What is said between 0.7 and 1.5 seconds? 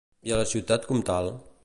comtal?